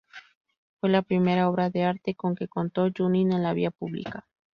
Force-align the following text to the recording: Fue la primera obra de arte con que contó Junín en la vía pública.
Fue 0.79 0.89
la 0.89 1.03
primera 1.03 1.47
obra 1.47 1.69
de 1.69 1.83
arte 1.83 2.15
con 2.15 2.33
que 2.33 2.47
contó 2.47 2.89
Junín 2.91 3.33
en 3.33 3.43
la 3.43 3.53
vía 3.53 3.69
pública. 3.69 4.25